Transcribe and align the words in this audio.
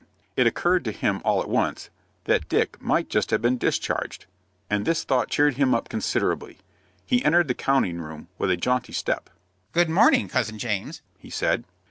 It 0.35 0.47
occurred 0.47 0.83
to 0.85 0.91
him 0.91 1.21
all 1.23 1.41
at 1.43 1.47
once 1.47 1.91
that 2.23 2.49
Dick 2.49 2.81
might 2.81 3.07
just 3.07 3.29
have 3.29 3.39
been 3.39 3.59
discharged, 3.59 4.25
and 4.67 4.83
this 4.83 5.03
thought 5.03 5.29
cheered 5.29 5.57
him 5.57 5.75
up 5.75 5.89
considerably. 5.89 6.57
He 7.05 7.23
entered 7.23 7.47
the 7.47 7.53
counting 7.53 8.01
room 8.01 8.27
with 8.39 8.49
a 8.49 8.57
jaunty 8.57 8.93
step. 8.93 9.29
"Good 9.73 9.91
morning, 9.91 10.27
Cousin 10.27 10.57
James," 10.57 11.03
he 11.19 11.29
said. 11.29 11.65